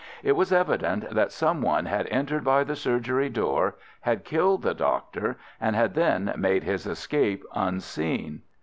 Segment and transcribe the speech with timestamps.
[0.23, 4.73] It was evident that some one had entered by the surgery door, had killed the
[4.73, 8.41] doctor, and had then made his escape unseen.